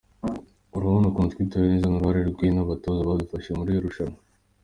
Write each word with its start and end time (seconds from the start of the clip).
Urabona 0.75 1.05
ukuntu 1.07 1.33
twitwaye 1.33 1.67
neza 1.71 1.87
ni 1.87 1.95
uruhare 1.97 2.21
rwe 2.31 2.45
n’abatoza 2.51 3.07
badufashije 3.09 3.55
muri 3.57 3.69
iri 3.71 3.81
rushanwa. 3.85 4.19